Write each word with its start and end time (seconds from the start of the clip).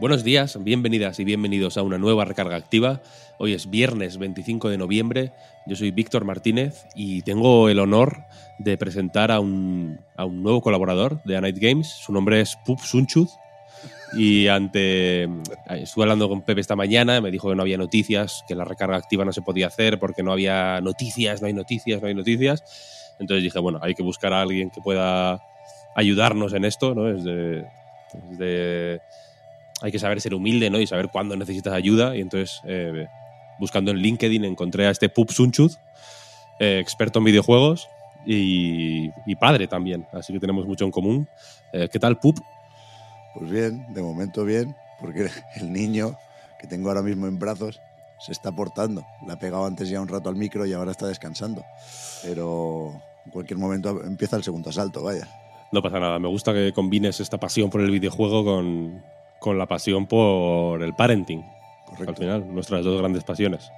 Buenos 0.00 0.24
días, 0.24 0.56
bienvenidas 0.64 1.20
y 1.20 1.24
bienvenidos 1.24 1.76
a 1.76 1.82
una 1.82 1.98
nueva 1.98 2.24
recarga 2.24 2.56
activa. 2.56 3.02
Hoy 3.36 3.52
es 3.52 3.68
viernes 3.68 4.16
25 4.16 4.70
de 4.70 4.78
noviembre. 4.78 5.32
Yo 5.66 5.76
soy 5.76 5.90
Víctor 5.90 6.24
Martínez 6.24 6.86
y 6.94 7.20
tengo 7.20 7.68
el 7.68 7.78
honor 7.78 8.24
de 8.58 8.78
presentar 8.78 9.30
a 9.30 9.40
un, 9.40 10.00
a 10.16 10.24
un 10.24 10.42
nuevo 10.42 10.62
colaborador 10.62 11.22
de 11.24 11.36
A 11.36 11.42
Night 11.42 11.58
Games. 11.58 11.86
Su 11.86 12.14
nombre 12.14 12.40
es 12.40 12.56
Pup 12.64 12.80
Sunchud. 12.80 13.28
Y 14.14 14.48
ante. 14.48 15.24
Estuve 15.68 16.04
hablando 16.04 16.30
con 16.30 16.40
Pepe 16.46 16.62
esta 16.62 16.76
mañana, 16.76 17.20
me 17.20 17.30
dijo 17.30 17.50
que 17.50 17.54
no 17.54 17.60
había 17.60 17.76
noticias, 17.76 18.42
que 18.48 18.54
la 18.54 18.64
recarga 18.64 18.96
activa 18.96 19.26
no 19.26 19.34
se 19.34 19.42
podía 19.42 19.66
hacer 19.66 19.98
porque 19.98 20.22
no 20.22 20.32
había 20.32 20.80
noticias, 20.80 21.42
no 21.42 21.46
hay 21.46 21.52
noticias, 21.52 22.00
no 22.00 22.08
hay 22.08 22.14
noticias. 22.14 22.64
Entonces 23.18 23.42
dije, 23.42 23.58
bueno, 23.58 23.78
hay 23.82 23.94
que 23.94 24.02
buscar 24.02 24.32
a 24.32 24.40
alguien 24.40 24.70
que 24.70 24.80
pueda 24.80 25.42
ayudarnos 25.94 26.54
en 26.54 26.64
esto, 26.64 26.94
¿no? 26.94 27.06
Es 27.10 27.22
de 27.22 29.00
hay 29.80 29.92
que 29.92 29.98
saber 29.98 30.20
ser 30.20 30.34
humilde 30.34 30.70
¿no? 30.70 30.80
y 30.80 30.86
saber 30.86 31.08
cuándo 31.08 31.36
necesitas 31.36 31.72
ayuda. 31.72 32.16
Y 32.16 32.20
entonces, 32.20 32.60
eh, 32.64 33.06
buscando 33.58 33.90
en 33.90 33.98
LinkedIn, 33.98 34.44
encontré 34.44 34.86
a 34.86 34.90
este 34.90 35.08
Pup 35.08 35.30
Sunchud, 35.30 35.72
eh, 36.58 36.78
experto 36.80 37.18
en 37.18 37.24
videojuegos 37.24 37.88
y, 38.26 39.10
y, 39.26 39.36
padre 39.36 39.66
también. 39.66 40.06
Así 40.12 40.32
que 40.32 40.40
tenemos 40.40 40.66
mucho 40.66 40.84
en 40.84 40.90
común. 40.90 41.28
Eh, 41.72 41.88
¿Qué 41.90 41.98
tal, 41.98 42.18
Pup? 42.18 42.38
Pues 43.34 43.50
bien, 43.50 43.86
de 43.94 44.02
momento 44.02 44.44
bien, 44.44 44.76
porque 45.00 45.28
el 45.56 45.72
niño 45.72 46.16
que 46.58 46.66
tengo 46.66 46.88
ahora 46.88 47.02
mismo 47.02 47.26
en 47.26 47.38
brazos 47.38 47.80
se 48.18 48.32
está 48.32 48.52
portando. 48.52 49.06
Le 49.26 49.32
ha 49.32 49.38
pegado 49.38 49.64
antes 49.64 49.88
ya 49.88 50.00
un 50.00 50.08
rato 50.08 50.28
al 50.28 50.36
micro 50.36 50.66
y 50.66 50.74
ahora 50.74 50.90
está 50.90 51.06
descansando. 51.06 51.64
Pero 52.22 52.92
en 53.24 53.30
cualquier 53.32 53.58
momento 53.58 54.02
empieza 54.04 54.36
el 54.36 54.42
segundo 54.42 54.68
asalto, 54.68 55.02
vaya. 55.02 55.26
No 55.72 55.80
pasa 55.80 56.00
nada, 56.00 56.18
me 56.18 56.28
gusta 56.28 56.52
que 56.52 56.72
combines 56.72 57.20
esta 57.20 57.38
pasión 57.38 57.70
por 57.70 57.80
el 57.80 57.90
videojuego 57.90 58.44
con, 58.44 59.02
con 59.40 59.58
la 59.58 59.66
pasión 59.66 60.06
por 60.06 60.82
el 60.82 60.94
parenting. 60.94 61.42
Correcto. 61.86 62.10
Al 62.10 62.16
final, 62.16 62.54
nuestras 62.54 62.84
dos 62.84 63.00
grandes 63.00 63.24
pasiones. 63.24 63.72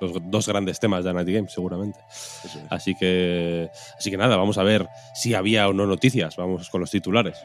Los 0.00 0.12
dos 0.30 0.46
grandes 0.46 0.78
temas 0.78 1.04
de 1.04 1.12
Night 1.12 1.28
Games, 1.28 1.52
seguramente. 1.52 1.98
Es. 2.08 2.58
Así 2.70 2.94
que, 2.94 3.68
así 3.98 4.10
que 4.10 4.16
nada, 4.16 4.36
vamos 4.36 4.58
a 4.58 4.62
ver 4.62 4.88
si 5.14 5.34
había 5.34 5.68
o 5.68 5.72
no 5.72 5.86
noticias. 5.86 6.36
Vamos 6.36 6.70
con 6.70 6.80
los 6.80 6.90
titulares. 6.90 7.36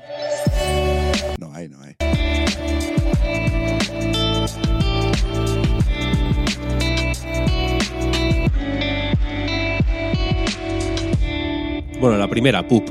No 1.39 1.51
hay, 1.53 1.67
no 1.67 1.81
hay. 1.81 1.95
Bueno, 11.99 12.17
la 12.17 12.27
primera, 12.27 12.67
Pup. 12.67 12.89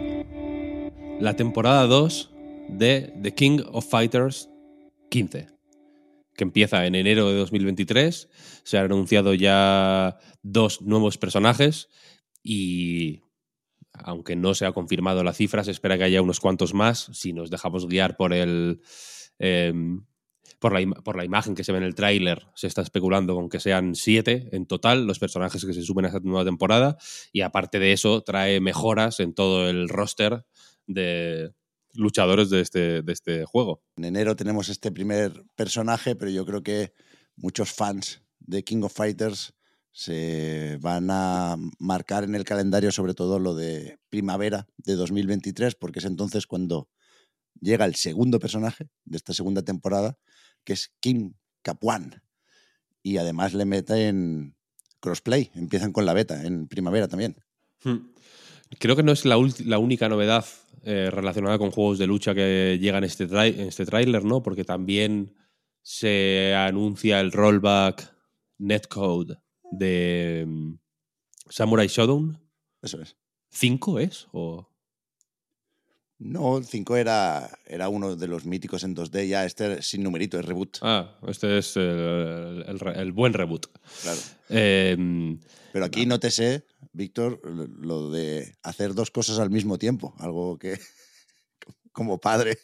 La 1.21 1.35
temporada 1.35 1.87
2 1.87 2.30
de 2.79 3.13
The 3.23 3.35
King 3.35 3.61
of 3.73 3.89
Fighters 3.89 4.49
15, 5.11 5.49
que 6.35 6.45
empieza 6.45 6.87
en 6.87 6.95
enero 6.95 7.29
de 7.29 7.37
2023. 7.37 8.29
Se 8.63 8.79
han 8.79 8.87
anunciado 8.87 9.35
ya 9.35 10.19
dos 10.43 10.83
nuevos 10.83 11.19
personajes 11.19 11.89
y, 12.43 13.21
aunque 13.93 14.37
no 14.37 14.55
se 14.55 14.67
ha 14.67 14.73
confirmado 14.73 15.25
la 15.25 15.33
cifra, 15.33 15.65
se 15.65 15.73
espera 15.73 15.99
que 15.99 16.05
haya 16.05 16.23
unos 16.23 16.41
cuantos 16.41 16.75
más. 16.75 17.11
Si 17.13 17.33
nos 17.33 17.51
dejamos 17.51 17.87
guiar 17.87 18.17
por 18.17 18.33
el. 18.33 18.81
Eh, 19.39 19.73
por 20.59 20.79
la, 20.79 20.87
por 21.03 21.17
la, 21.17 21.25
imagen 21.25 21.55
que 21.55 21.65
se 21.65 21.73
ve 21.73 21.79
en 21.79 21.85
el 21.85 21.95
tráiler, 21.95 22.47
se 22.55 22.67
está 22.67 22.83
especulando 22.83 23.35
con 23.35 23.49
que 23.49 23.61
sean 23.61 23.95
siete 23.95 24.51
en 24.53 24.67
total 24.67 25.07
los 25.07 25.19
personajes 25.19 25.65
que 25.65 25.73
se 25.73 25.83
suben 25.83 26.05
a 26.05 26.09
esta 26.09 26.21
nueva 26.21 26.45
temporada. 26.45 26.99
Y 27.33 27.41
aparte 27.41 27.79
de 27.79 27.93
eso, 27.93 28.23
trae 28.23 28.61
mejoras 28.61 29.21
en 29.21 29.33
todo 29.33 29.71
el 29.71 29.89
roster 29.89 30.45
de, 30.87 31.55
luchadores 31.95 32.51
de 32.51 32.61
este, 32.61 33.03
de 33.03 33.13
este 33.13 33.45
juego. 33.45 33.83
En 33.97 34.05
enero 34.05 34.37
tenemos 34.37 34.69
este 34.69 34.91
primer 34.91 35.45
personaje, 35.57 36.15
pero 36.17 36.31
yo 36.31 36.45
creo 36.47 36.63
que 36.63 36.93
muchos 37.37 37.73
fans 37.73 38.23
de 38.39 38.65
King 38.65 38.83
of 38.83 38.95
Fighters 38.95 39.55
se 39.93 40.79
van 40.81 41.09
a 41.11 41.57
marcar 41.79 42.25
en 42.25 42.35
el 42.35 42.45
calendario 42.45 42.93
sobre 42.93 43.15
todo 43.15 43.39
lo 43.39 43.55
de 43.55 43.99
primavera 44.09 44.69
de 44.77 44.95
2023, 44.95 45.75
porque 45.75 45.99
es 45.99 46.05
entonces 46.05 46.47
cuando 46.47 46.89
llega 47.61 47.85
el 47.85 47.97
segundo 47.97 48.39
personaje 48.39 48.89
de 49.05 49.17
esta 49.17 49.35
segunda 49.35 49.63
temporada, 49.63 50.19
que 50.65 50.73
es 50.73 50.93
Kim 51.01 51.35
Capuan. 51.63 52.23
Y 53.03 53.17
además 53.17 53.55
le 53.55 53.65
meten 53.65 54.55
crossplay, 55.01 55.51
empiezan 55.55 55.93
con 55.93 56.07
la 56.07 56.13
beta 56.13 56.45
en 56.45 56.69
primavera 56.69 57.09
también. 57.09 57.37
Hmm. 57.83 58.13
Creo 58.79 58.95
que 58.95 59.03
no 59.03 59.13
es 59.13 59.25
la, 59.25 59.37
la 59.65 59.79
única 59.79 60.09
novedad 60.09 60.45
eh, 60.83 61.11
relacionada 61.11 61.59
con 61.59 61.71
juegos 61.71 61.99
de 61.99 62.07
lucha 62.07 62.35
que 62.35 62.79
llegan 62.81 63.05
en 63.05 63.11
este, 63.11 63.25
en 63.25 63.69
este 63.69 63.85
tráiler, 63.85 64.25
¿no? 64.25 64.43
Porque 64.43 64.65
también 64.65 65.35
se 65.83 66.55
anuncia 66.55 67.21
el 67.21 67.33
rollback 67.33 68.15
netcode 68.59 69.37
de 69.73 70.45
um, 70.47 70.79
Samurai 71.49 71.87
Shodown. 71.89 72.39
Eso 72.83 73.01
es. 73.01 73.17
¿Cinco 73.51 73.99
es? 73.99 74.29
¿O? 74.33 74.69
No, 76.21 76.59
el 76.59 76.67
5 76.67 76.97
era, 76.97 77.51
era 77.67 77.89
uno 77.89 78.15
de 78.15 78.27
los 78.27 78.45
míticos 78.45 78.85
en 78.85 78.95
2D, 78.95 79.27
ya 79.27 79.47
este 79.47 79.79
es 79.79 79.87
sin 79.89 80.03
numerito, 80.03 80.39
es 80.39 80.45
reboot. 80.45 80.77
Ah, 80.83 81.19
este 81.27 81.57
es 81.57 81.77
el, 81.77 82.63
el, 82.69 82.79
el 82.95 83.13
buen 83.13 83.33
reboot. 83.33 83.69
Claro. 84.03 84.21
Eh, 84.51 85.39
Pero 85.73 85.85
aquí 85.87 86.05
no 86.05 86.21
te 86.21 86.31
sé, 86.31 86.67
Víctor, 86.93 87.41
lo 87.81 88.11
de 88.11 88.55
hacer 88.63 88.93
dos 88.93 89.11
cosas 89.11 89.39
al 89.39 89.49
mismo 89.49 89.79
tiempo, 89.79 90.15
algo 90.19 90.59
que 90.59 90.79
como 91.93 92.21
padre 92.21 92.59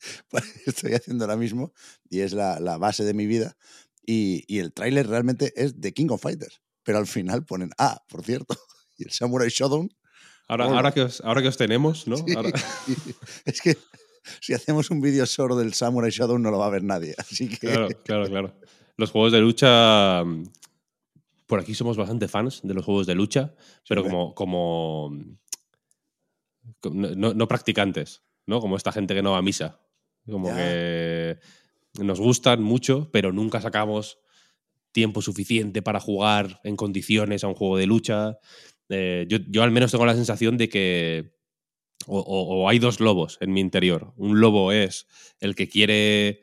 pues, 0.30 0.44
estoy 0.66 0.92
haciendo 0.92 1.24
ahora 1.24 1.38
mismo 1.38 1.72
y 2.10 2.20
es 2.20 2.34
la, 2.34 2.60
la 2.60 2.76
base 2.76 3.04
de 3.04 3.14
mi 3.14 3.26
vida. 3.26 3.56
Y, 4.04 4.44
y 4.46 4.58
el 4.58 4.74
tráiler 4.74 5.06
realmente 5.06 5.54
es 5.56 5.80
de 5.80 5.94
King 5.94 6.08
of 6.10 6.20
Fighters, 6.20 6.60
pero 6.82 6.98
al 6.98 7.06
final 7.06 7.46
ponen, 7.46 7.70
ah, 7.78 8.04
por 8.10 8.22
cierto, 8.26 8.58
y 8.98 9.04
el 9.04 9.10
Samurai 9.10 9.48
Shodown 9.48 9.90
Ahora, 10.54 10.92
que 10.92 11.02
os, 11.02 11.20
ahora 11.20 11.42
que 11.42 11.48
os 11.48 11.56
tenemos, 11.56 12.06
¿no? 12.06 12.16
Sí. 12.16 12.34
Ahora- 12.36 12.50
Es 13.44 13.60
que 13.60 13.76
si 14.40 14.52
hacemos 14.52 14.90
un 14.90 15.00
vídeo 15.00 15.24
solo 15.26 15.56
del 15.56 15.72
Samurai 15.74 16.10
Shodown 16.10 16.42
no 16.42 16.50
lo 16.50 16.58
va 16.58 16.66
a 16.66 16.70
ver 16.70 16.82
nadie. 16.82 17.14
Así 17.18 17.48
que 17.48 17.56
claro, 17.58 17.88
claro, 18.04 18.26
claro. 18.28 18.54
Los 18.96 19.10
juegos 19.10 19.32
de 19.32 19.40
lucha 19.40 20.22
por 21.46 21.58
aquí 21.60 21.74
somos 21.74 21.96
bastante 21.96 22.28
fans 22.28 22.60
de 22.62 22.74
los 22.74 22.84
juegos 22.84 23.06
de 23.06 23.14
lucha, 23.14 23.54
pero 23.88 24.02
como, 24.04 24.34
como 24.34 25.10
no, 26.82 27.34
no 27.34 27.48
practicantes, 27.48 28.22
¿no? 28.46 28.60
Como 28.60 28.76
esta 28.76 28.92
gente 28.92 29.14
que 29.14 29.22
no 29.22 29.32
va 29.32 29.38
a 29.38 29.42
misa. 29.42 29.80
Como 30.30 30.48
Ya. 30.48 30.56
que 30.56 31.38
nos 31.98 32.20
gustan 32.20 32.62
mucho, 32.62 33.08
pero 33.12 33.32
nunca 33.32 33.60
sacamos 33.60 34.18
tiempo 34.92 35.22
suficiente 35.22 35.82
para 35.82 35.98
jugar 36.00 36.60
en 36.64 36.76
condiciones 36.76 37.42
a 37.42 37.48
un 37.48 37.54
juego 37.54 37.76
de 37.78 37.86
lucha. 37.86 38.38
Eh, 38.90 39.24
yo, 39.28 39.38
yo 39.48 39.62
al 39.62 39.70
menos 39.70 39.90
tengo 39.92 40.04
la 40.04 40.14
sensación 40.14 40.58
de 40.58 40.68
que 40.68 41.32
o, 42.06 42.18
o- 42.18 42.62
o 42.64 42.68
hay 42.68 42.78
dos 42.78 43.00
lobos 43.00 43.38
en 43.40 43.52
mi 43.52 43.60
interior. 43.60 44.12
Un 44.16 44.40
lobo 44.40 44.72
es 44.72 45.06
el 45.38 45.54
que 45.54 45.68
quiere 45.68 46.42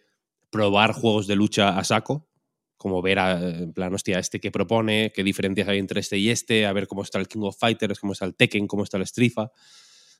probar 0.49 0.94
juegos 0.94 1.27
de 1.27 1.35
lucha 1.35 1.77
a 1.77 1.83
saco, 1.83 2.29
como 2.77 3.01
ver 3.01 3.19
a, 3.19 3.39
en 3.41 3.73
plan, 3.73 3.94
hostia, 3.94 4.19
este 4.19 4.39
que 4.39 4.51
propone, 4.51 5.11
qué 5.13 5.23
diferencias 5.23 5.67
hay 5.67 5.79
entre 5.79 5.99
este 5.99 6.17
y 6.19 6.29
este, 6.29 6.65
a 6.65 6.73
ver 6.73 6.88
cómo 6.88 7.01
está 7.01 7.19
el 7.19 7.27
King 7.27 7.41
of 7.41 7.57
Fighters, 7.59 7.99
cómo 7.99 8.13
está 8.13 8.25
el 8.25 8.35
Tekken, 8.35 8.67
cómo 8.67 8.83
está 8.83 8.97
el 8.97 9.05
Strifa. 9.07 9.51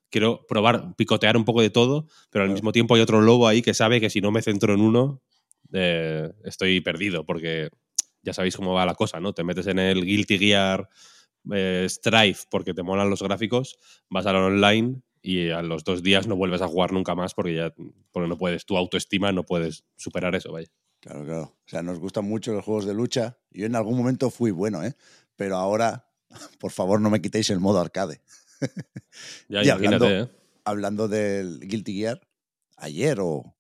Quiero 0.10 0.46
probar, 0.48 0.96
picotear 0.96 1.38
un 1.38 1.46
poco 1.46 1.62
de 1.62 1.70
todo, 1.70 2.08
pero 2.30 2.44
al 2.44 2.48
Claro. 2.50 2.54
mismo 2.54 2.72
tiempo 2.72 2.96
hay 2.96 3.02
otro 3.02 3.22
lobo 3.22 3.48
ahí 3.48 3.62
que 3.62 3.74
sabe 3.74 4.02
que 4.02 4.10
si 4.10 4.22
no 4.22 4.32
me 4.32 4.42
centro 4.42 4.74
en 4.74 4.82
uno, 4.82 5.22
eh, 5.74 6.32
estoy 6.46 6.82
perdido, 6.82 7.26
porque 7.26 7.70
ya 8.24 8.34
sabéis 8.34 8.56
cómo 8.56 8.74
va 8.74 8.86
la 8.86 8.96
cosa, 8.96 9.20
¿no? 9.20 9.34
Te 9.34 9.44
metes 9.44 9.68
en 9.68 9.80
el 9.80 10.04
Guilty 10.04 10.40
Gear 10.40 10.90
eh, 11.54 11.86
Strife 11.90 12.46
porque 12.50 12.74
te 12.74 12.84
molan 12.84 13.10
los 13.10 13.22
gráficos, 13.22 13.78
vas 14.10 14.26
al 14.26 14.36
online 14.38 15.02
y 15.22 15.50
a 15.50 15.62
los 15.62 15.84
dos 15.84 16.04
días 16.04 16.28
no 16.28 16.36
vuelves 16.36 16.62
a 16.62 16.68
jugar 16.68 16.92
nunca 16.94 17.16
más 17.16 17.34
porque 17.34 17.56
ya 17.56 17.74
porque 18.12 18.28
no 18.30 18.38
puedes, 18.38 18.66
tu 18.66 18.78
autoestima 18.78 19.32
no 19.32 19.44
puedes 19.46 19.84
superar 19.96 20.36
eso, 20.36 20.52
vaya. 20.52 20.68
Claro, 21.00 21.24
claro. 21.26 21.42
O 21.44 21.70
sea, 21.70 21.82
nos 21.84 22.00
gustan 22.00 22.26
mucho 22.26 22.54
los 22.54 22.66
juegos 22.66 22.86
de 22.86 22.94
lucha. 22.94 23.38
Yo 23.52 23.66
en 23.66 23.76
algún 23.76 23.98
momento 23.98 24.30
fui 24.30 24.52
bueno, 24.52 24.84
¿eh? 24.84 24.96
Pero 25.36 25.58
ahora, 25.58 26.10
por 26.60 26.72
favor, 26.72 27.00
no 27.02 27.10
me 27.10 27.22
quitéis 27.22 27.50
el 27.50 27.60
modo 27.60 27.80
arcade. 27.80 28.22
Ya, 29.50 29.64
Y 29.64 29.68
imagínate, 29.68 29.96
hablando- 29.96 30.10
¿eh? 30.10 30.30
Hablando 30.66 31.08
del 31.08 31.60
Guilty 31.62 31.94
Gear, 31.94 32.22
ayer 32.76 33.20
o 33.22 33.56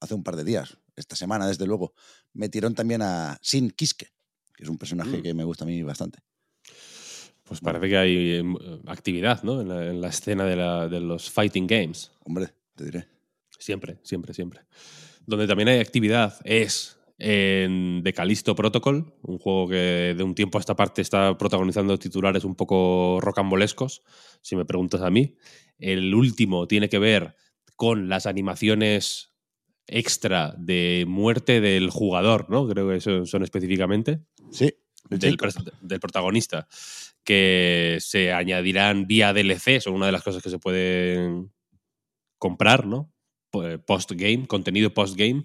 hace 0.00 0.14
un 0.14 0.22
par 0.22 0.36
de 0.36 0.44
días, 0.44 0.78
esta 0.96 1.16
semana 1.16 1.46
desde 1.48 1.66
luego, 1.66 1.94
metieron 2.34 2.74
también 2.74 3.02
a 3.02 3.38
Sin 3.42 3.70
Kiske, 3.70 4.08
que 4.54 4.62
es 4.62 4.68
un 4.68 4.78
personaje 4.78 5.18
Mm. 5.18 5.22
que 5.22 5.34
me 5.34 5.44
gusta 5.44 5.64
a 5.64 5.66
mí 5.66 5.82
bastante. 5.82 6.20
Pues 7.52 7.60
parece 7.60 7.88
que 7.88 7.96
hay 7.96 8.16
eh, 8.40 8.42
actividad, 8.86 9.42
¿no? 9.42 9.60
En 9.60 9.68
la, 9.68 9.86
en 9.86 10.00
la 10.00 10.08
escena 10.08 10.44
de, 10.44 10.56
la- 10.56 10.88
de 10.88 11.00
los 11.00 11.30
fighting 11.30 11.66
games. 11.66 12.12
Hombre, 12.24 12.48
te 12.74 12.84
diré. 12.84 13.08
Siempre, 13.58 13.98
siempre, 14.02 14.34
siempre. 14.34 14.60
Donde 15.26 15.46
también 15.46 15.68
hay 15.68 15.78
actividad 15.78 16.34
es 16.44 16.98
en 17.18 18.00
The 18.02 18.12
Callisto 18.12 18.56
Protocol, 18.56 19.14
un 19.22 19.38
juego 19.38 19.68
que 19.68 20.14
de 20.16 20.22
un 20.24 20.34
tiempo 20.34 20.58
a 20.58 20.60
esta 20.60 20.74
parte 20.74 21.02
está 21.02 21.38
protagonizando 21.38 21.96
titulares 21.98 22.42
un 22.44 22.56
poco 22.56 23.20
rocambolescos, 23.20 24.02
si 24.40 24.56
me 24.56 24.64
preguntas 24.64 25.02
a 25.02 25.10
mí. 25.10 25.36
El 25.78 26.12
último 26.14 26.66
tiene 26.66 26.88
que 26.88 26.98
ver 26.98 27.36
con 27.76 28.08
las 28.08 28.26
animaciones 28.26 29.30
extra 29.86 30.54
de 30.58 31.04
muerte 31.06 31.60
del 31.60 31.90
jugador, 31.90 32.48
¿no? 32.50 32.66
Creo 32.68 32.88
que 32.88 33.00
son 33.00 33.42
específicamente 33.42 34.20
Sí, 34.50 34.72
del, 35.18 36.00
protagonista, 36.00 36.66
que 37.24 37.98
se 38.00 38.32
añadirán 38.32 39.06
vía 39.06 39.32
DLC, 39.32 39.80
son 39.80 39.94
una 39.94 40.06
de 40.06 40.12
las 40.12 40.22
cosas 40.22 40.42
que 40.42 40.50
se 40.50 40.58
pueden 40.58 41.52
comprar, 42.38 42.86
¿no? 42.86 43.12
Post-game, 43.86 44.46
contenido 44.46 44.94
post-game, 44.94 45.44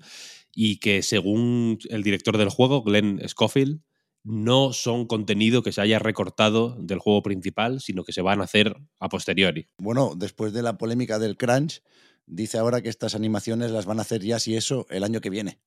y 0.53 0.79
que 0.79 1.03
según 1.03 1.77
el 1.89 2.03
director 2.03 2.37
del 2.37 2.49
juego, 2.49 2.83
Glenn 2.83 3.21
Schofield, 3.27 3.81
no 4.23 4.73
son 4.73 5.07
contenido 5.07 5.63
que 5.63 5.71
se 5.71 5.79
haya 5.79 5.99
recortado 5.99 6.75
del 6.79 6.99
juego 6.99 7.23
principal, 7.23 7.79
sino 7.79 8.03
que 8.03 8.11
se 8.11 8.21
van 8.21 8.41
a 8.41 8.43
hacer 8.43 8.75
a 8.99 9.07
posteriori. 9.07 9.69
Bueno, 9.77 10.13
después 10.17 10.51
de 10.51 10.63
la 10.63 10.77
polémica 10.77 11.17
del 11.17 11.37
crunch, 11.37 11.81
dice 12.25 12.57
ahora 12.57 12.81
que 12.81 12.89
estas 12.89 13.15
animaciones 13.15 13.71
las 13.71 13.85
van 13.85 13.99
a 13.99 14.01
hacer 14.01 14.21
ya, 14.21 14.39
si 14.39 14.55
eso, 14.55 14.85
el 14.89 15.05
año 15.05 15.21
que 15.21 15.29
viene. 15.29 15.61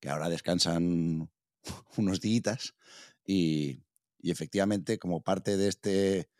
Que 0.00 0.08
ahora 0.08 0.30
descansan 0.30 1.30
unos 1.98 2.20
días 2.20 2.74
y, 3.24 3.82
y 4.18 4.30
efectivamente, 4.30 4.98
como 4.98 5.22
parte 5.22 5.56
de 5.56 5.68
este 5.68 6.30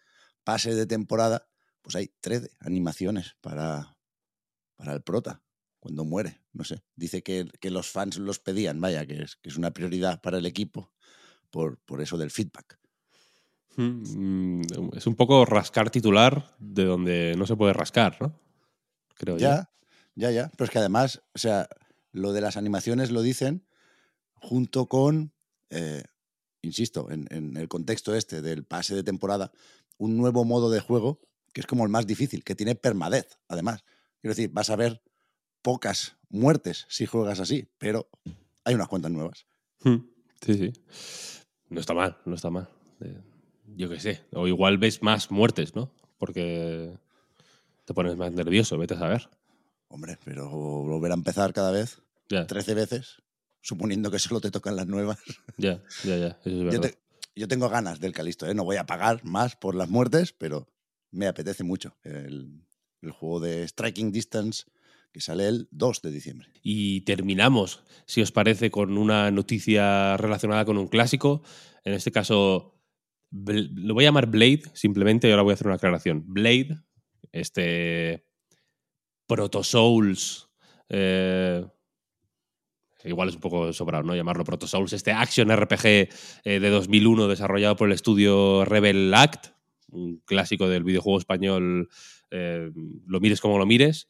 pase 0.44 0.74
de 0.74 0.86
temporada, 0.86 1.48
pues 1.82 1.96
hay 1.96 2.12
13 2.20 2.50
animaciones 2.60 3.36
para, 3.40 3.96
para 4.76 4.92
el 4.92 5.02
prota 5.02 5.42
cuando 5.78 6.04
muere. 6.04 6.40
No 6.52 6.64
sé. 6.64 6.82
Dice 6.94 7.22
que, 7.22 7.48
que 7.60 7.70
los 7.70 7.88
fans 7.90 8.18
los 8.18 8.38
pedían, 8.38 8.80
vaya, 8.80 9.06
que 9.06 9.22
es, 9.22 9.36
que 9.36 9.48
es 9.48 9.56
una 9.56 9.72
prioridad 9.72 10.20
para 10.20 10.38
el 10.38 10.46
equipo 10.46 10.92
por, 11.50 11.78
por 11.80 12.00
eso 12.00 12.18
del 12.18 12.30
feedback. 12.30 12.78
Mm, 13.76 14.62
Es 14.94 15.06
un 15.06 15.14
poco 15.14 15.44
rascar 15.44 15.90
titular 15.90 16.54
de 16.58 16.84
donde 16.84 17.34
no 17.36 17.46
se 17.46 17.56
puede 17.56 17.72
rascar, 17.72 18.16
¿no? 18.20 18.38
Creo 19.14 19.36
yo. 19.36 19.40
Ya, 19.42 19.70
ya, 20.14 20.30
ya. 20.30 20.50
Pero 20.56 20.64
es 20.64 20.70
que 20.70 20.78
además, 20.78 21.22
o 21.34 21.38
sea, 21.38 21.68
lo 22.12 22.32
de 22.32 22.40
las 22.40 22.56
animaciones 22.56 23.10
lo 23.10 23.22
dicen 23.22 23.66
junto 24.34 24.86
con, 24.86 25.32
eh, 25.70 26.04
insisto, 26.62 27.10
en, 27.10 27.26
en 27.30 27.56
el 27.56 27.68
contexto 27.68 28.14
este 28.14 28.42
del 28.42 28.64
pase 28.64 28.94
de 28.94 29.02
temporada, 29.02 29.52
un 29.98 30.16
nuevo 30.16 30.44
modo 30.44 30.70
de 30.70 30.80
juego 30.80 31.20
que 31.52 31.60
es 31.60 31.66
como 31.66 31.82
el 31.84 31.90
más 31.90 32.06
difícil, 32.06 32.44
que 32.44 32.54
tiene 32.54 32.74
permadez, 32.76 33.38
además. 33.48 33.84
Quiero 34.20 34.34
decir, 34.36 34.50
vas 34.52 34.70
a 34.70 34.76
ver 34.76 35.02
pocas 35.62 36.16
muertes 36.28 36.86
si 36.88 37.06
juegas 37.06 37.40
así, 37.40 37.68
pero 37.78 38.08
hay 38.64 38.74
unas 38.74 38.88
cuantas 38.88 39.10
nuevas. 39.10 39.46
Hmm, 39.82 39.96
Sí, 40.44 40.54
sí. 40.54 40.72
No 41.68 41.80
está 41.80 41.92
mal, 41.92 42.16
no 42.24 42.34
está 42.34 42.50
mal. 42.50 42.68
Eh, 43.00 43.20
Yo 43.76 43.88
qué 43.88 44.00
sé. 44.00 44.20
O 44.32 44.46
igual 44.48 44.78
ves 44.78 45.02
más 45.02 45.30
muertes, 45.30 45.74
¿no? 45.74 45.92
Porque 46.18 46.96
te 47.84 47.94
pones 47.94 48.16
más 48.16 48.32
nervioso, 48.32 48.78
vete 48.78 48.94
a 48.94 48.98
saber. 48.98 49.28
Hombre, 49.88 50.18
pero 50.24 50.48
volver 50.48 51.10
a 51.10 51.14
empezar 51.14 51.52
cada 51.52 51.72
vez, 51.72 52.00
Ya, 52.28 52.46
13 52.46 52.74
veces, 52.74 53.22
suponiendo 53.60 54.10
que 54.10 54.18
solo 54.18 54.40
te 54.40 54.50
tocan 54.50 54.76
las 54.76 54.86
nuevas. 54.86 55.18
ya, 55.58 55.82
ya, 56.04 56.16
ya. 56.16 56.26
Eso 56.28 56.50
es 56.50 56.52
Yo, 56.52 56.64
verdad. 56.64 56.80
te- 56.82 56.98
yo 57.36 57.48
tengo 57.48 57.68
ganas 57.68 58.00
del 58.00 58.12
Calisto, 58.12 58.46
¿eh? 58.46 58.54
no 58.54 58.64
voy 58.64 58.76
a 58.76 58.86
pagar 58.86 59.24
más 59.24 59.56
por 59.56 59.74
las 59.74 59.88
muertes, 59.88 60.32
pero 60.32 60.68
me 61.10 61.26
apetece 61.26 61.64
mucho 61.64 61.96
el, 62.02 62.66
el 63.02 63.10
juego 63.12 63.40
de 63.40 63.66
Striking 63.66 64.12
Distance 64.12 64.64
que 65.12 65.20
sale 65.20 65.48
el 65.48 65.68
2 65.72 66.02
de 66.02 66.10
diciembre. 66.12 66.48
Y 66.62 67.00
terminamos, 67.02 67.82
si 68.06 68.20
os 68.22 68.30
parece, 68.30 68.70
con 68.70 68.96
una 68.98 69.30
noticia 69.30 70.16
relacionada 70.16 70.64
con 70.64 70.78
un 70.78 70.86
clásico. 70.88 71.42
En 71.84 71.94
este 71.94 72.12
caso, 72.12 72.76
lo 73.32 73.94
voy 73.94 74.04
a 74.04 74.08
llamar 74.08 74.26
Blade, 74.28 74.62
simplemente, 74.74 75.26
y 75.26 75.30
ahora 75.32 75.42
voy 75.42 75.50
a 75.50 75.54
hacer 75.54 75.66
una 75.66 75.76
aclaración. 75.76 76.24
Blade, 76.26 76.78
este 77.32 78.24
Proto 79.26 79.62
Souls, 79.64 80.48
eh, 80.88 81.64
igual 83.04 83.28
es 83.28 83.34
un 83.34 83.40
poco 83.40 83.72
sobrado, 83.72 84.04
¿no? 84.04 84.14
Llamarlo 84.14 84.44
Proto 84.44 84.66
Souls, 84.66 84.92
este 84.92 85.12
action 85.12 85.54
RPG 85.54 85.84
eh, 85.84 86.08
de 86.44 86.70
2001 86.70 87.28
desarrollado 87.28 87.76
por 87.76 87.88
el 87.88 87.94
estudio 87.94 88.64
Rebel 88.64 89.12
Act, 89.14 89.48
un 89.90 90.18
clásico 90.24 90.68
del 90.68 90.84
videojuego 90.84 91.18
español, 91.18 91.88
eh, 92.30 92.70
lo 93.06 93.20
mires 93.20 93.40
como 93.40 93.58
lo 93.58 93.66
mires 93.66 94.06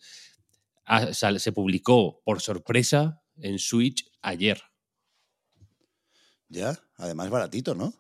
se 1.13 1.53
publicó 1.53 2.21
por 2.25 2.41
sorpresa 2.41 3.23
en 3.37 3.59
Switch 3.59 4.11
ayer. 4.23 4.63
Ya, 6.49 6.79
además 6.97 7.31
baratito, 7.31 7.75
¿no? 7.75 7.95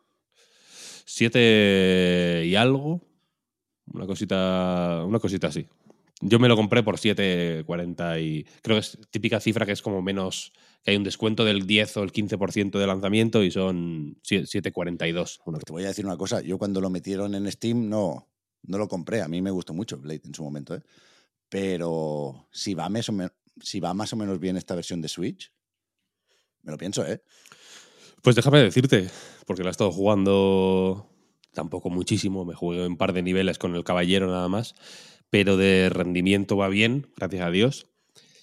Siete 1.04 2.42
y 2.46 2.56
algo. 2.56 3.00
Una 3.86 4.06
cosita. 4.06 5.04
Una 5.06 5.18
cosita 5.18 5.48
así. 5.48 5.66
Yo 6.20 6.38
me 6.38 6.48
lo 6.48 6.56
compré 6.56 6.82
por 6.82 6.96
7,40 6.96 8.22
y. 8.22 8.44
Creo 8.62 8.76
que 8.76 8.80
es 8.80 8.98
típica 9.10 9.40
cifra 9.40 9.64
que 9.64 9.72
es 9.72 9.82
como 9.82 10.02
menos. 10.02 10.52
que 10.84 10.90
hay 10.90 10.96
un 10.96 11.04
descuento 11.04 11.44
del 11.44 11.66
10 11.66 11.96
o 11.96 12.02
el 12.02 12.12
15% 12.12 12.78
de 12.78 12.86
lanzamiento 12.86 13.42
y 13.42 13.50
son 13.50 14.16
7,42. 14.22 15.40
Una 15.46 15.58
Pues 15.58 15.64
te 15.64 15.72
voy 15.72 15.84
a 15.84 15.88
decir 15.88 16.04
una 16.04 16.16
cosa, 16.16 16.42
yo 16.42 16.58
cuando 16.58 16.80
lo 16.80 16.90
metieron 16.90 17.34
en 17.34 17.50
Steam 17.50 17.88
no, 17.88 18.28
no 18.62 18.78
lo 18.78 18.88
compré, 18.88 19.22
a 19.22 19.28
mí 19.28 19.40
me 19.42 19.50
gustó 19.50 19.74
mucho 19.74 19.98
Blade 19.98 20.22
en 20.24 20.34
su 20.34 20.42
momento, 20.42 20.74
¿eh? 20.74 20.82
pero 21.48 22.48
si 22.52 22.74
va, 22.74 22.88
más 22.88 23.08
o 23.08 23.14
si 23.60 23.80
va 23.80 23.94
más 23.94 24.12
o 24.12 24.16
menos 24.16 24.38
bien 24.38 24.56
esta 24.56 24.74
versión 24.74 25.00
de 25.00 25.08
Switch, 25.08 25.52
me 26.62 26.72
lo 26.72 26.78
pienso, 26.78 27.04
¿eh? 27.06 27.22
Pues 28.22 28.36
déjame 28.36 28.60
decirte, 28.60 29.08
porque 29.46 29.62
la 29.62 29.70
he 29.70 29.72
estado 29.72 29.90
jugando 29.90 31.10
tampoco 31.52 31.88
muchísimo, 31.90 32.44
me 32.44 32.54
jugué 32.54 32.86
un 32.86 32.96
par 32.96 33.12
de 33.12 33.22
niveles 33.22 33.58
con 33.58 33.74
el 33.74 33.82
caballero 33.82 34.26
nada 34.26 34.48
más, 34.48 34.74
pero 35.30 35.56
de 35.56 35.88
rendimiento 35.88 36.56
va 36.56 36.68
bien, 36.68 37.08
gracias 37.16 37.46
a 37.46 37.50
Dios. 37.50 37.86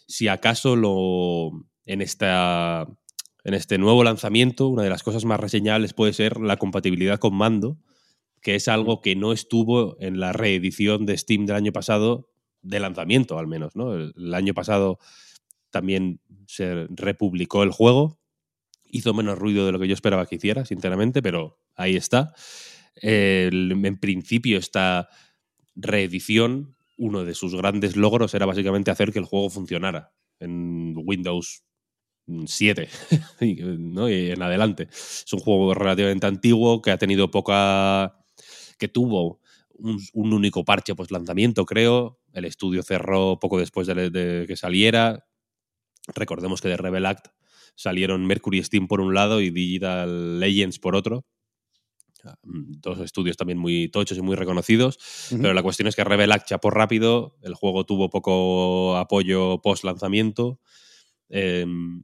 Si 0.07 0.27
acaso 0.27 0.75
lo 0.75 1.51
en 1.85 2.01
esta 2.01 2.87
en 3.43 3.53
este 3.53 3.77
nuevo 3.77 4.03
lanzamiento, 4.03 4.67
una 4.67 4.83
de 4.83 4.89
las 4.89 5.03
cosas 5.03 5.23
más 5.23 5.39
reseñables 5.39 5.93
puede 5.93 6.11
ser 6.11 6.39
la 6.39 6.57
compatibilidad 6.57 7.19
con 7.19 7.33
mando, 7.33 7.77
que 8.41 8.55
es 8.55 8.67
algo 8.67 9.01
que 9.01 9.15
no 9.15 9.31
estuvo 9.31 9.95
en 10.01 10.19
la 10.19 10.33
reedición 10.33 11.05
de 11.05 11.17
Steam 11.17 11.45
del 11.45 11.55
año 11.55 11.71
pasado, 11.71 12.29
de 12.61 12.79
lanzamiento 12.81 13.37
al 13.39 13.47
menos, 13.47 13.75
¿no? 13.75 13.93
El, 13.93 14.13
el 14.17 14.33
año 14.33 14.53
pasado 14.53 14.99
también 15.69 16.19
se 16.45 16.87
republicó 16.89 17.63
el 17.63 17.71
juego 17.71 18.19
hizo 18.89 19.13
menos 19.13 19.37
ruido 19.37 19.65
de 19.65 19.71
lo 19.71 19.79
que 19.79 19.87
yo 19.87 19.93
esperaba 19.93 20.25
que 20.25 20.35
hiciera, 20.35 20.65
sinceramente, 20.65 21.21
pero 21.21 21.59
ahí 21.75 21.95
está. 21.95 22.33
en 23.01 23.99
principio, 23.99 24.57
esta 24.57 25.09
reedición, 25.75 26.75
uno 26.97 27.23
de 27.23 27.35
sus 27.35 27.55
grandes 27.55 27.95
logros 27.95 28.33
era 28.33 28.45
básicamente 28.45 28.91
hacer 28.91 29.11
que 29.11 29.19
el 29.19 29.25
juego 29.25 29.49
funcionara 29.49 30.13
en 30.39 30.93
Windows 30.97 31.63
7 32.45 32.89
¿no? 33.79 34.09
y 34.09 34.31
en 34.31 34.41
adelante. 34.41 34.87
Es 34.91 35.31
un 35.31 35.39
juego 35.39 35.73
relativamente 35.73 36.27
antiguo 36.27 36.81
que 36.81 36.91
ha 36.91 36.97
tenido 36.97 37.31
poca. 37.31 38.17
que 38.77 38.87
tuvo 38.87 39.39
un, 39.77 40.33
único 40.33 40.65
parche 40.65 40.95
post 40.95 41.11
lanzamiento, 41.11 41.65
creo. 41.65 42.19
El 42.33 42.45
estudio 42.45 42.83
cerró 42.83 43.39
poco 43.39 43.59
después 43.59 43.87
de, 43.87 44.45
que 44.47 44.55
saliera. 44.55 45.25
Recordemos 46.13 46.61
que 46.61 46.69
de 46.69 46.77
Rebel 46.77 47.05
Act 47.05 47.27
salieron 47.75 48.25
Mercury 48.25 48.63
Steam 48.63 48.87
por 48.87 49.01
un 49.01 49.13
lado 49.13 49.41
y 49.41 49.49
Digital 49.49 50.39
Legends 50.39 50.79
por 50.79 50.95
otro. 50.95 51.25
Mm, 52.43 52.79
dos 52.79 52.99
estudios 52.99 53.37
también 53.37 53.57
muy 53.57 53.89
tochos 53.89 54.17
y 54.17 54.21
muy 54.21 54.35
reconocidos, 54.35 54.99
pero 55.29 55.53
la 55.53 55.63
cuestión 55.63 55.87
es 55.87 55.95
que 55.95 56.03
Rebel 56.03 56.31
Act 56.31 56.47
chapó 56.47 56.69
rápido, 56.69 57.37
el 57.41 57.53
juego 57.53 57.85
tuvo 57.85 58.09
poco 58.09 58.97
apoyo 58.97 59.61
post 59.61 59.83
lanzamiento. 59.83 60.59
Em, 61.29 62.03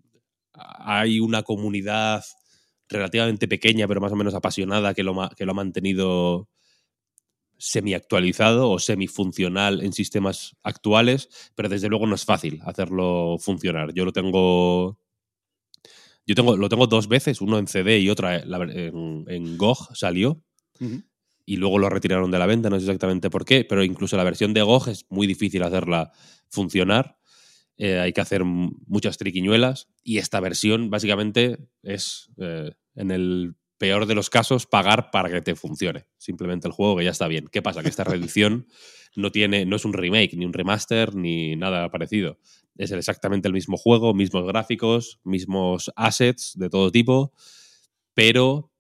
hay 0.53 1.19
una 1.19 1.43
comunidad 1.43 2.23
relativamente 2.89 3.47
pequeña, 3.47 3.87
pero 3.87 4.01
más 4.01 4.11
o 4.11 4.15
menos 4.15 4.33
apasionada, 4.33 4.93
que 4.93 5.03
lo, 5.03 5.29
que 5.35 5.45
lo 5.45 5.51
ha 5.51 5.55
mantenido 5.55 6.49
semi-actualizado 7.57 8.69
o 8.69 8.79
semi-funcional 8.79 9.81
en 9.81 9.93
sistemas 9.93 10.57
actuales, 10.63 11.29
pero 11.55 11.69
desde 11.69 11.87
luego 11.87 12.05
no 12.07 12.15
es 12.15 12.25
fácil 12.25 12.61
hacerlo 12.65 13.37
funcionar. 13.39 13.93
Yo 13.93 14.05
lo 14.05 14.11
tengo. 14.11 14.99
Yo 16.25 16.35
tengo, 16.35 16.55
lo 16.55 16.69
tengo 16.69 16.87
dos 16.87 17.07
veces, 17.07 17.41
uno 17.41 17.59
en 17.59 17.67
CD 17.67 17.99
y 17.99 18.09
otra 18.09 18.37
en, 18.37 19.25
en 19.27 19.57
GOG 19.57 19.95
salió. 19.95 20.43
Y 21.45 21.57
luego 21.57 21.77
lo 21.77 21.89
retiraron 21.89 22.31
de 22.31 22.39
la 22.39 22.45
venta, 22.45 22.69
no 22.69 22.77
sé 22.77 22.85
exactamente 22.85 23.29
por 23.29 23.45
qué, 23.45 23.65
pero 23.65 23.83
incluso 23.83 24.15
la 24.15 24.23
versión 24.23 24.53
de 24.53 24.61
GOG 24.61 24.89
es 24.89 25.05
muy 25.09 25.27
difícil 25.27 25.63
hacerla 25.63 26.11
funcionar. 26.49 27.17
Eh, 27.77 27.99
hay 27.99 28.13
que 28.13 28.21
hacer 28.21 28.43
muchas 28.43 29.17
triquiñuelas. 29.17 29.89
Y 30.03 30.17
esta 30.17 30.39
versión 30.39 30.89
básicamente 30.89 31.57
es, 31.81 32.29
eh, 32.37 32.71
en 32.95 33.11
el 33.11 33.55
peor 33.77 34.05
de 34.05 34.15
los 34.15 34.29
casos, 34.29 34.65
pagar 34.65 35.11
para 35.11 35.29
que 35.29 35.41
te 35.41 35.55
funcione. 35.55 36.05
Simplemente 36.17 36.67
el 36.67 36.73
juego 36.73 36.97
que 36.97 37.03
ya 37.03 37.11
está 37.11 37.27
bien. 37.27 37.47
¿Qué 37.51 37.61
pasa? 37.61 37.81
Que 37.81 37.89
esta 37.89 38.03
reedición 38.05 38.67
no 39.15 39.31
tiene, 39.31 39.65
no 39.65 39.75
es 39.75 39.85
un 39.85 39.93
remake, 39.93 40.35
ni 40.35 40.45
un 40.45 40.53
remaster, 40.53 41.15
ni 41.15 41.55
nada 41.55 41.89
parecido. 41.89 42.39
Es 42.75 42.91
exactamente 42.91 43.47
el 43.47 43.53
mismo 43.53 43.77
juego, 43.77 44.13
mismos 44.13 44.45
gráficos, 44.47 45.19
mismos 45.23 45.91
assets 45.95 46.53
de 46.55 46.69
todo 46.69 46.91
tipo, 46.91 47.31
pero 48.13 48.71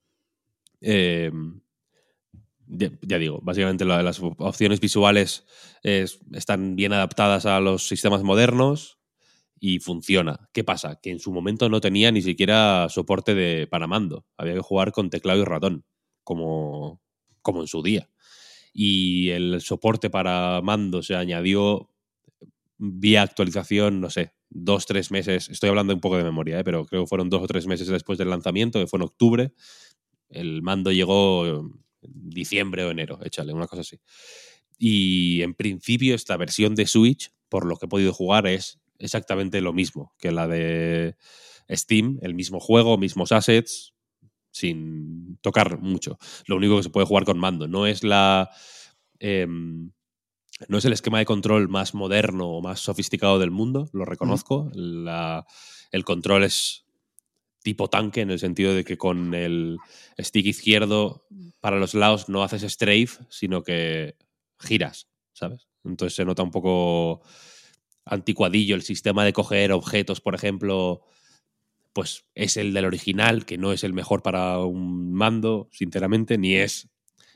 em, 0.81 1.61
ya, 2.67 3.17
digo, 3.17 3.39
básicamente 3.41 3.85
las 3.85 4.19
opciones 4.19 4.79
visuales 4.79 5.45
están 5.83 6.75
bien 6.75 6.93
adaptadas 6.93 7.45
a 7.45 7.59
los 7.59 7.87
sistemas 7.87 8.23
modernos 8.23 8.99
y 9.59 9.79
funciona. 9.79 10.49
¿Qué 10.53 10.63
pasa? 10.63 10.99
Que 11.01 11.11
en 11.11 11.19
su 11.19 11.31
momento 11.31 11.69
no 11.69 11.81
tenía 11.81 12.11
ni 12.11 12.21
siquiera 12.21 12.87
soporte 12.89 13.35
de, 13.35 13.67
para 13.67 13.87
mando. 13.87 14.25
Había 14.37 14.55
que 14.55 14.59
jugar 14.59 14.91
con 14.91 15.09
teclado 15.09 15.41
y 15.41 15.45
ratón, 15.45 15.85
como, 16.23 17.01
como 17.41 17.61
en 17.61 17.67
su 17.67 17.81
día. 17.83 18.09
Y 18.73 19.29
el 19.29 19.61
soporte 19.61 20.09
para 20.09 20.59
mando 20.61 21.03
se 21.03 21.15
añadió 21.15 21.92
vía 22.85 23.21
actualización, 23.21 24.01
no 24.01 24.09
sé, 24.09 24.33
dos, 24.49 24.85
tres 24.85 25.09
meses. 25.09 25.49
Estoy 25.49 25.69
hablando 25.69 25.93
un 25.93 26.01
poco 26.01 26.17
de 26.17 26.23
memoria, 26.23 26.59
¿eh? 26.59 26.63
pero 26.63 26.85
creo 26.85 27.03
que 27.03 27.07
fueron 27.07 27.29
dos 27.29 27.41
o 27.41 27.47
tres 27.47 27.65
meses 27.65 27.87
después 27.87 28.17
del 28.17 28.29
lanzamiento, 28.29 28.79
que 28.79 28.87
fue 28.87 28.97
en 28.97 29.03
octubre. 29.03 29.53
El 30.29 30.61
mando 30.61 30.91
llegó 30.91 31.45
en 31.45 31.71
diciembre 32.01 32.83
o 32.83 32.91
enero, 32.91 33.19
échale, 33.23 33.53
una 33.53 33.67
cosa 33.67 33.81
así. 33.81 33.99
Y 34.77 35.41
en 35.43 35.53
principio 35.53 36.13
esta 36.13 36.35
versión 36.35 36.75
de 36.75 36.85
Switch, 36.85 37.31
por 37.47 37.65
lo 37.65 37.77
que 37.77 37.85
he 37.85 37.89
podido 37.89 38.13
jugar, 38.13 38.47
es 38.47 38.79
exactamente 38.99 39.61
lo 39.61 39.71
mismo 39.71 40.13
que 40.17 40.31
la 40.31 40.47
de 40.47 41.15
Steam, 41.69 42.19
el 42.21 42.35
mismo 42.35 42.59
juego, 42.59 42.97
mismos 42.97 43.31
assets, 43.31 43.93
sin 44.51 45.37
tocar 45.41 45.79
mucho. 45.79 46.17
Lo 46.47 46.57
único 46.57 46.77
que 46.77 46.83
se 46.83 46.89
puede 46.89 47.07
jugar 47.07 47.23
con 47.23 47.39
mando. 47.39 47.67
No 47.67 47.87
es 47.87 48.03
la. 48.03 48.49
Em, 49.19 49.91
no 50.67 50.77
es 50.77 50.85
el 50.85 50.93
esquema 50.93 51.19
de 51.19 51.25
control 51.25 51.69
más 51.69 51.93
moderno 51.93 52.47
o 52.47 52.61
más 52.61 52.79
sofisticado 52.79 53.39
del 53.39 53.51
mundo, 53.51 53.89
lo 53.93 54.05
reconozco. 54.05 54.71
el 54.73 56.03
control 56.03 56.43
es 56.43 56.85
tipo 57.63 57.89
tanque 57.89 58.21
en 58.21 58.29
el 58.31 58.39
sentido 58.39 58.73
de 58.73 58.83
que 58.83 58.97
con 58.97 59.33
el 59.33 59.77
stick 60.19 60.45
izquierdo 60.45 61.25
para 61.59 61.79
los 61.79 61.93
lados 61.93 62.29
no 62.29 62.43
haces 62.43 62.63
strafe, 62.63 63.23
sino 63.29 63.63
que 63.63 64.17
giras, 64.59 65.07
¿sabes? 65.31 65.67
Entonces 65.83 66.15
se 66.15 66.25
nota 66.25 66.43
un 66.43 66.51
poco 66.51 67.21
anticuadillo 68.05 68.75
el 68.75 68.81
sistema 68.81 69.23
de 69.23 69.33
coger 69.33 69.71
objetos, 69.71 70.19
por 70.19 70.35
ejemplo, 70.35 71.01
pues 71.93 72.25
es 72.35 72.57
el 72.57 72.73
del 72.73 72.85
original, 72.85 73.45
que 73.45 73.57
no 73.57 73.71
es 73.71 73.83
el 73.83 73.93
mejor 73.93 74.23
para 74.23 74.59
un 74.59 75.13
mando, 75.13 75.69
sinceramente, 75.71 76.37
ni 76.37 76.55
es 76.55 76.89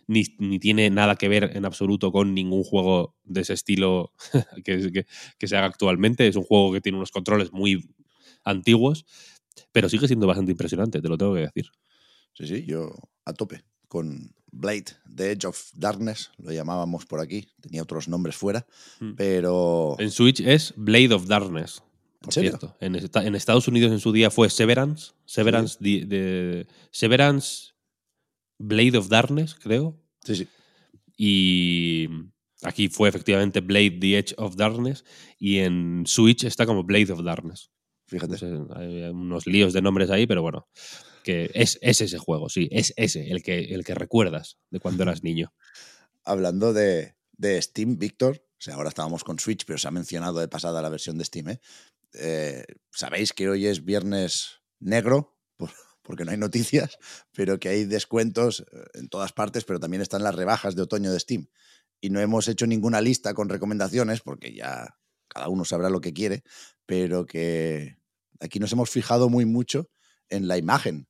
ni, 0.08 0.26
tiene 0.60 0.90
nada 0.90 1.16
que 1.16 1.28
ver 1.28 1.52
en 1.56 1.66
absoluto 1.66 2.12
con 2.12 2.34
ningún 2.34 2.64
juego 2.64 3.16
de 3.24 3.42
ese 3.42 3.54
estilo 3.54 4.14
que, 4.66 5.06
que, 5.38 5.48
se 5.48 5.58
haga 5.58 5.68
actualmente. 5.68 6.28
Es 6.28 6.36
un 6.36 6.44
juego 6.44 6.74
que 6.74 6.82
tiene 6.82 6.98
unos 6.98 7.12
controles 7.12 7.52
muy 7.52 7.94
antiguos, 8.44 9.06
pero 9.72 9.90
sigue 9.90 10.08
siendo 10.08 10.28
bastante 10.28 10.52
impresionante, 10.52 11.02
te 11.02 11.10
lo 11.10 11.18
tengo 11.18 11.36
que 11.36 11.42
decir. 11.42 11.66
Sí, 12.34 12.48
sí, 12.48 12.66
yo 12.66 12.92
a 13.26 13.34
tope 13.34 13.64
con 13.88 14.34
Blade, 14.52 14.86
The 15.14 15.32
Edge 15.32 15.46
of 15.46 15.72
Darkness, 15.76 16.32
lo 16.38 16.52
llamábamos 16.52 17.06
por 17.06 17.20
aquí, 17.20 17.48
tenía 17.62 17.84
otros 17.84 18.08
nombres 18.08 18.36
fuera, 18.36 18.66
hmm. 19.00 19.14
pero... 19.16 19.96
En 20.00 20.12
Switch 20.12 20.40
es 20.40 20.74
Blade 20.78 21.14
of 21.14 21.28
Darkness. 21.28 21.84
Por 22.20 22.34
cierto. 22.34 22.76
En, 22.80 22.96
Estados 23.36 23.68
Unidos 23.68 23.92
en 23.92 24.00
su 24.00 24.12
día 24.12 24.32
fue 24.32 24.50
Severance, 24.50 25.14
Severance, 25.26 25.78
de, 25.80 26.68
Severance 26.92 27.74
Blade 28.58 28.98
of 28.98 29.10
Darkness, 29.10 29.56
creo. 29.56 30.00
Sí, 30.24 30.36
sí. 30.36 30.48
Y 31.18 32.08
aquí 32.64 32.90
fue 32.90 33.10
efectivamente 33.10 33.62
Blade 33.62 33.98
The 34.00 34.18
Edge 34.18 34.34
of 34.38 34.56
Darkness 34.56 35.04
y 35.40 35.58
en 35.60 36.04
Switch 36.06 36.44
está 36.44 36.66
como 36.66 36.84
Blade 36.84 37.12
of 37.12 37.24
Darkness. 37.24 37.72
Fíjate. 38.08 38.38
hay 38.76 39.04
unos 39.10 39.48
líos 39.48 39.74
de 39.74 39.82
nombres 39.82 40.10
ahí, 40.10 40.26
pero 40.28 40.42
bueno 40.42 40.68
que 41.28 41.52
es, 41.54 41.78
ese 41.82 42.18
juego, 42.18 42.48
sí, 42.48 42.70
es 42.72 42.94
ese, 42.96 43.30
el 43.32 43.44
que, 43.44 43.60
el 43.60 43.84
que 43.84 43.94
recuerdas 43.94 44.60
de 44.70 44.80
cuando 44.80 45.04
eras 45.04 45.24
niño. 45.24 45.54
Hablando 46.24 46.72
de, 46.72 47.16
Steam, 47.62 47.98
Víctor, 48.00 48.46
o 48.54 48.62
sea, 48.62 48.76
ahora 48.76 48.88
estábamos 48.88 49.26
con 49.26 49.38
Switch, 49.38 49.66
pero 49.66 49.78
se 49.78 49.90
ha 49.90 49.92
mencionado 49.92 50.40
de 50.40 50.48
pasada 50.48 50.82
la 50.82 50.88
versión 50.88 51.18
de 51.18 51.26
Steam. 51.26 51.50
¿eh? 51.50 51.60
Eh, 52.14 52.64
Sabéis 52.92 53.34
que 53.34 53.50
hoy 53.50 53.68
es 53.68 53.84
viernes 53.84 54.62
negro, 54.80 55.38
porque 56.08 56.26
no 56.26 56.32
hay 56.32 56.38
noticias, 56.38 56.98
pero 57.36 57.60
que 57.60 57.70
hay 57.70 57.86
descuentos 57.86 58.66
eh, 58.72 58.84
en 58.96 59.10
todas 59.10 59.34
partes, 59.34 59.66
pero 59.66 59.80
también 59.80 60.02
están 60.02 60.24
las 60.24 60.34
rebajas 60.34 60.76
de 60.76 60.82
otoño 60.82 61.12
de 61.12 61.20
Steam. 61.20 61.48
Y 62.00 62.10
no 62.10 62.20
hemos 62.20 62.48
hecho 62.48 62.66
ninguna 62.66 63.02
lista 63.02 63.34
con 63.34 63.50
recomendaciones, 63.50 64.22
porque 64.22 64.54
ya 64.54 64.98
cada 65.28 65.50
uno 65.50 65.66
sabrá 65.66 65.90
lo 65.90 66.00
que 66.00 66.14
quiere, 66.14 66.44
pero 66.86 67.26
que 67.26 67.98
aquí 68.40 68.60
nos 68.60 68.72
hemos 68.72 68.90
fijado 68.90 69.30
muy 69.30 69.46
mucho 69.46 69.90
en 70.30 70.48
la 70.48 70.58
imagen 70.58 71.08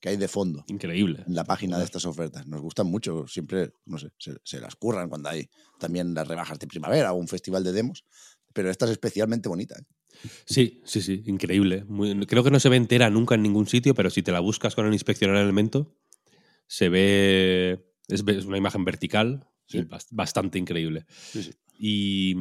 que 0.00 0.10
hay 0.10 0.16
de 0.16 0.28
fondo. 0.28 0.64
Increíble. 0.68 1.24
En 1.26 1.34
la 1.34 1.44
página 1.44 1.78
de 1.78 1.84
estas 1.84 2.04
ofertas. 2.04 2.46
Nos 2.46 2.60
gustan 2.60 2.86
mucho, 2.86 3.26
siempre, 3.26 3.72
no 3.86 3.98
sé, 3.98 4.10
se, 4.44 4.60
las 4.60 4.76
curran 4.76 5.08
cuando 5.08 5.30
hay 5.30 5.48
también 5.80 6.14
las 6.14 6.28
rebajas 6.28 6.58
de 6.58 6.66
primavera 6.66 7.12
o 7.12 7.16
un 7.16 7.28
festival 7.28 7.64
de 7.64 7.72
demos, 7.72 8.04
pero 8.52 8.70
esta 8.70 8.84
es 8.84 8.92
especialmente 8.92 9.48
bonita. 9.48 9.74
¿eh? 9.78 9.84
Sí, 10.44 10.82
sí, 10.84 11.00
sí, 11.00 11.22
increíble. 11.26 11.84
creo 12.26 12.44
que 12.44 12.50
no 12.50 12.60
se 12.60 12.68
ve 12.68 12.76
entera 12.76 13.10
nunca 13.10 13.34
en 13.34 13.42
ningún 13.42 13.66
sitio, 13.66 13.94
pero 13.94 14.10
si 14.10 14.22
te 14.22 14.32
la 14.32 14.40
buscas 14.40 14.74
con 14.74 14.86
el 14.86 14.92
inspeccionar 14.92 15.36
elemento, 15.36 15.94
se 16.66 16.88
ve, 16.88 17.86
es, 18.08 18.22
una 18.22 18.58
imagen 18.58 18.84
vertical, 18.84 19.48
bastante 20.10 20.58
increíble. 20.58 21.06
y 21.78 22.34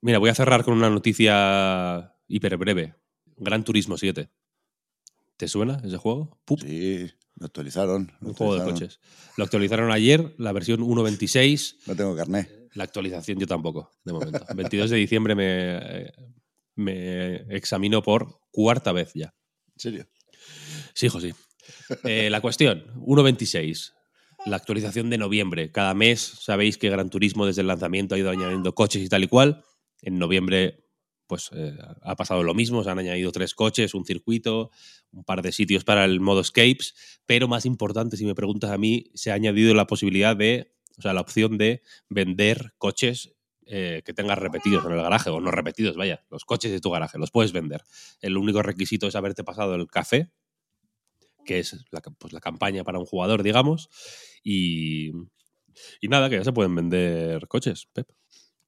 mira, 0.00 0.18
voy 0.18 0.30
a 0.30 0.34
cerrar 0.34 0.64
con 0.64 0.74
una 0.74 0.90
noticia 0.90 2.14
hiper 2.28 2.56
breve. 2.56 2.94
Gran 3.36 3.64
Turismo 3.64 3.96
7. 3.96 4.28
¿Te 5.36 5.48
suena 5.48 5.80
ese 5.84 5.96
juego? 5.96 6.38
Sí, 6.60 7.10
lo 7.36 7.46
actualizaron. 7.46 8.12
Un 8.20 8.34
juego 8.34 8.56
de 8.56 8.64
coches. 8.64 9.00
Lo 9.36 9.44
actualizaron 9.44 9.90
ayer, 9.90 10.34
la 10.38 10.52
versión 10.52 10.80
1.26. 10.80 11.78
No 11.86 11.96
tengo 11.96 12.14
carné. 12.14 12.48
La 12.74 12.84
actualización 12.84 13.38
yo 13.38 13.46
tampoco, 13.46 13.90
de 14.04 14.12
momento. 14.12 14.44
22 14.54 14.90
de 14.90 14.96
diciembre 14.96 15.34
me, 15.34 16.12
me 16.74 17.36
examino 17.54 18.02
por 18.02 18.40
cuarta 18.50 18.92
vez 18.92 19.12
ya. 19.14 19.34
¿En 19.74 19.78
serio? 19.78 20.06
Sí, 20.94 21.06
hijo, 21.06 21.20
sí. 21.20 21.32
Eh, 22.04 22.30
la 22.30 22.40
cuestión, 22.40 22.84
1.26. 22.96 23.92
La 24.46 24.56
actualización 24.56 25.10
de 25.10 25.18
noviembre. 25.18 25.72
Cada 25.72 25.94
mes 25.94 26.20
sabéis 26.20 26.76
que 26.76 26.90
Gran 26.90 27.10
Turismo 27.10 27.46
desde 27.46 27.62
el 27.62 27.66
lanzamiento 27.66 28.14
ha 28.14 28.18
ido 28.18 28.30
añadiendo 28.30 28.74
coches 28.74 29.02
y 29.02 29.08
tal 29.08 29.24
y 29.24 29.28
cual. 29.28 29.64
En 30.02 30.18
noviembre 30.18 30.84
pues 31.26 31.50
eh, 31.52 31.76
ha 32.02 32.16
pasado 32.16 32.42
lo 32.42 32.54
mismo, 32.54 32.84
se 32.84 32.90
han 32.90 32.98
añadido 32.98 33.32
tres 33.32 33.54
coches, 33.54 33.94
un 33.94 34.04
circuito, 34.04 34.70
un 35.10 35.24
par 35.24 35.42
de 35.42 35.52
sitios 35.52 35.84
para 35.84 36.04
el 36.04 36.20
modo 36.20 36.40
escapes, 36.40 36.94
pero 37.26 37.48
más 37.48 37.66
importante, 37.66 38.16
si 38.16 38.26
me 38.26 38.34
preguntas 38.34 38.70
a 38.70 38.78
mí, 38.78 39.10
se 39.14 39.30
ha 39.30 39.34
añadido 39.34 39.74
la 39.74 39.86
posibilidad 39.86 40.36
de, 40.36 40.74
o 40.98 41.02
sea, 41.02 41.12
la 41.12 41.20
opción 41.20 41.56
de 41.56 41.82
vender 42.08 42.74
coches 42.78 43.33
eh, 43.66 44.02
que 44.04 44.12
tengas 44.12 44.38
repetidos 44.38 44.84
en 44.84 44.92
el 44.92 45.02
garaje, 45.02 45.30
o 45.30 45.40
no 45.40 45.50
repetidos, 45.50 45.96
vaya, 45.96 46.24
los 46.30 46.44
coches 46.44 46.70
de 46.70 46.80
tu 46.80 46.90
garaje, 46.90 47.18
los 47.18 47.30
puedes 47.30 47.52
vender. 47.52 47.82
El 48.20 48.36
único 48.36 48.62
requisito 48.62 49.06
es 49.06 49.16
haberte 49.16 49.44
pasado 49.44 49.74
el 49.74 49.86
café, 49.86 50.30
que 51.44 51.58
es 51.60 51.84
la, 51.90 52.00
pues, 52.00 52.32
la 52.32 52.40
campaña 52.40 52.84
para 52.84 52.98
un 52.98 53.06
jugador, 53.06 53.42
digamos, 53.42 53.88
y, 54.42 55.12
y 56.00 56.08
nada, 56.08 56.28
que 56.28 56.36
ya 56.36 56.44
se 56.44 56.52
pueden 56.52 56.74
vender 56.74 57.46
coches, 57.48 57.86
Pep. 57.92 58.08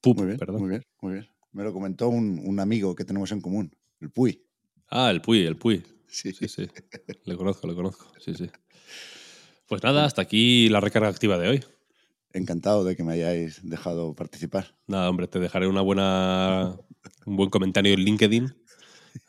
muy 0.03 0.27
bien, 0.27 0.39
muy 0.47 0.69
bien, 0.69 0.85
muy 1.01 1.13
bien. 1.13 1.29
Me 1.51 1.63
lo 1.63 1.73
comentó 1.73 2.09
un, 2.09 2.41
un, 2.43 2.59
amigo 2.59 2.95
que 2.95 3.05
tenemos 3.05 3.31
en 3.31 3.41
común, 3.41 3.75
el 3.99 4.11
Puy. 4.11 4.43
Ah, 4.89 5.09
el 5.09 5.21
Puy, 5.21 5.45
el 5.45 5.57
Puy. 5.57 5.83
Sí, 6.07 6.31
sí, 6.33 6.47
sí. 6.47 6.67
le 7.25 7.35
conozco, 7.35 7.67
le 7.67 7.75
conozco. 7.75 8.11
Sí, 8.19 8.33
sí. 8.33 8.49
Pues 9.67 9.83
nada, 9.83 10.05
hasta 10.05 10.21
aquí 10.21 10.69
la 10.69 10.79
recarga 10.79 11.09
activa 11.09 11.37
de 11.37 11.49
hoy. 11.49 11.65
Encantado 12.33 12.83
de 12.83 12.95
que 12.95 13.03
me 13.03 13.13
hayáis 13.13 13.61
dejado 13.63 14.13
participar. 14.13 14.75
Nada, 14.87 15.09
hombre, 15.09 15.27
te 15.27 15.39
dejaré 15.39 15.67
una 15.67 15.81
buena, 15.81 16.77
un 17.25 17.35
buen 17.35 17.49
comentario 17.49 17.93
en 17.93 18.01
LinkedIn. 18.01 18.55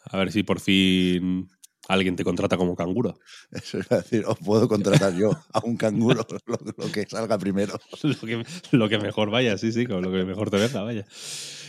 A 0.04 0.16
ver 0.16 0.32
si 0.32 0.42
por 0.42 0.60
fin 0.60 1.48
alguien 1.88 2.16
te 2.16 2.22
contrata 2.22 2.56
como 2.56 2.76
canguro. 2.76 3.18
Eso 3.50 3.78
es 3.78 3.88
decir, 3.88 4.24
os 4.26 4.38
puedo 4.38 4.68
contratar 4.68 5.16
yo 5.16 5.30
a 5.52 5.60
un 5.64 5.76
canguro, 5.76 6.24
lo, 6.46 6.58
lo 6.76 6.92
que 6.92 7.06
salga 7.06 7.38
primero. 7.38 7.80
lo, 8.02 8.20
que, 8.20 8.44
lo, 8.70 8.88
que, 8.88 8.98
mejor 8.98 9.30
vaya, 9.30 9.58
sí, 9.58 9.72
sí, 9.72 9.86
con 9.86 10.02
lo 10.02 10.12
que 10.12 10.24
mejor 10.24 10.50
te 10.50 10.58
venga, 10.58 10.82
vaya. 10.82 11.06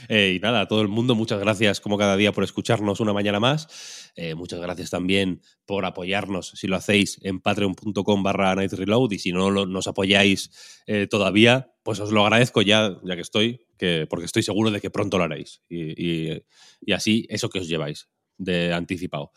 Eh, 0.09 0.33
y 0.35 0.39
nada, 0.39 0.61
a 0.61 0.67
todo 0.67 0.81
el 0.81 0.87
mundo, 0.87 1.15
muchas 1.15 1.39
gracias 1.39 1.79
como 1.79 1.97
cada 1.97 2.17
día 2.17 2.31
por 2.31 2.43
escucharnos 2.43 2.99
una 2.99 3.13
mañana 3.13 3.39
más. 3.39 4.11
Eh, 4.15 4.35
muchas 4.35 4.59
gracias 4.59 4.89
también 4.89 5.41
por 5.65 5.85
apoyarnos, 5.85 6.49
si 6.55 6.67
lo 6.67 6.75
hacéis, 6.75 7.19
en 7.23 7.39
patreon.com 7.39 8.23
barra 8.23 8.55
Night 8.55 8.73
Reload. 8.73 9.11
Y 9.11 9.19
si 9.19 9.31
no 9.31 9.49
lo, 9.49 9.65
nos 9.65 9.87
apoyáis 9.87 10.81
eh, 10.87 11.07
todavía, 11.07 11.71
pues 11.83 11.99
os 11.99 12.11
lo 12.11 12.23
agradezco 12.23 12.61
ya, 12.61 12.97
ya 13.03 13.15
que 13.15 13.21
estoy, 13.21 13.61
que, 13.77 14.07
porque 14.09 14.25
estoy 14.25 14.43
seguro 14.43 14.71
de 14.71 14.81
que 14.81 14.89
pronto 14.89 15.17
lo 15.17 15.25
haréis. 15.25 15.61
Y, 15.69 16.31
y, 16.31 16.43
y 16.81 16.93
así, 16.93 17.25
eso 17.29 17.49
que 17.49 17.59
os 17.59 17.67
lleváis 17.67 18.09
de 18.37 18.73
anticipado. 18.73 19.31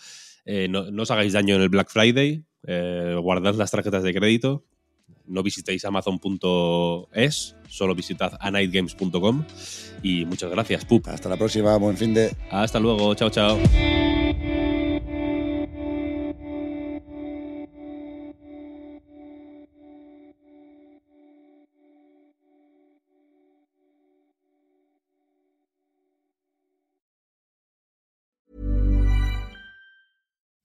Eh, 0.45 0.69
no, 0.69 0.91
no, 0.91 1.03
os 1.03 1.11
hagáis 1.11 1.33
daño 1.33 1.55
en 1.55 1.63
el 1.63 1.69
Black 1.69 1.91
Friday, 1.91 2.45
eh, 2.67 3.17
guardad 3.21 3.55
las 3.55 3.71
tarjetas 3.71 4.03
de 4.03 4.13
crédito, 4.13 4.65
no 5.27 5.43
visitéis 5.43 5.85
amazon.es, 5.85 7.57
solo 7.69 7.95
visitad 7.95 8.37
anightgames.com 8.41 9.45
y 10.03 10.25
muchas 10.25 10.51
gracias, 10.51 10.85
Pup. 10.85 11.07
Hasta 11.09 11.29
la 11.29 11.37
próxima, 11.37 11.77
buen 11.77 11.97
fin 11.97 12.15
de... 12.15 12.37
Hasta 12.51 12.81
luego, 12.81 13.15
chao, 13.15 13.31
chao. 13.31 13.59